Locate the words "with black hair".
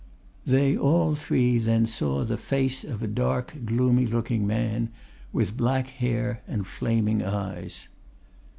5.31-6.41